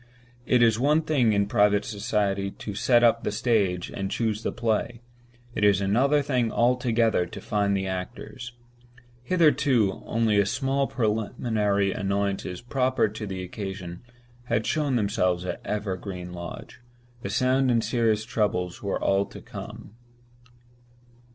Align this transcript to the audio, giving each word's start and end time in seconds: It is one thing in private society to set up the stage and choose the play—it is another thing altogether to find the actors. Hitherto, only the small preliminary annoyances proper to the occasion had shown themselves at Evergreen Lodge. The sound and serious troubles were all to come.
It 0.47 0.63
is 0.63 0.79
one 0.79 1.03
thing 1.03 1.31
in 1.31 1.45
private 1.45 1.85
society 1.85 2.49
to 2.49 2.73
set 2.73 3.03
up 3.03 3.21
the 3.23 3.31
stage 3.31 3.91
and 3.91 4.09
choose 4.09 4.41
the 4.41 4.51
play—it 4.51 5.63
is 5.63 5.79
another 5.79 6.23
thing 6.23 6.51
altogether 6.51 7.27
to 7.27 7.39
find 7.39 7.77
the 7.77 7.85
actors. 7.85 8.53
Hitherto, 9.21 10.01
only 10.07 10.39
the 10.39 10.47
small 10.47 10.87
preliminary 10.87 11.91
annoyances 11.91 12.61
proper 12.61 13.09
to 13.09 13.27
the 13.27 13.43
occasion 13.43 14.01
had 14.45 14.65
shown 14.65 14.95
themselves 14.95 15.45
at 15.45 15.61
Evergreen 15.63 16.33
Lodge. 16.33 16.79
The 17.21 17.29
sound 17.29 17.69
and 17.69 17.83
serious 17.83 18.25
troubles 18.25 18.81
were 18.81 18.99
all 18.99 19.27
to 19.27 19.39
come. 19.39 19.93